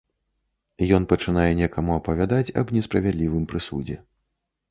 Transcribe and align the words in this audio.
Ён 0.97 1.03
пачынае 1.11 1.49
некаму 1.59 1.91
апавядаць 1.99 2.53
аб 2.61 2.73
несправядлівым 2.79 3.47
прысудзе. 3.51 4.01